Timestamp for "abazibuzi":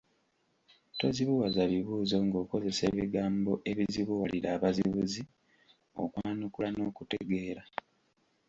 4.57-5.21